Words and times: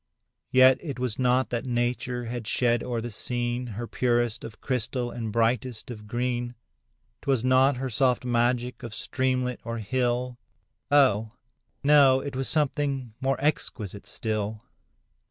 Yet 0.49 0.79
it 0.81 0.97
was 0.97 1.19
not 1.19 1.51
that 1.51 1.67
nature 1.67 2.25
had 2.25 2.47
shed 2.47 2.81
o'er 2.81 3.01
the 3.01 3.11
scene 3.11 3.67
Her 3.67 3.85
purest 3.85 4.43
of 4.43 4.59
crystal 4.59 5.11
and 5.11 5.31
brightest 5.31 5.91
of 5.91 6.07
green; 6.07 6.55
'Twas 7.21 7.43
not 7.43 7.77
her 7.77 7.87
soft 7.91 8.25
magic 8.25 8.81
of 8.81 8.95
streamlet 8.95 9.59
or 9.63 9.77
hill, 9.77 10.39
Oh! 10.89 11.33
no—it 11.83 12.35
was 12.35 12.49
something 12.49 13.13
more 13.21 13.37
exquisite 13.39 14.07
still. 14.07 14.63